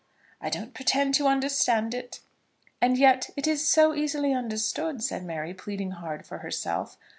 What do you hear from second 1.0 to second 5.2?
to understand it." "And yet it is so easily understood!"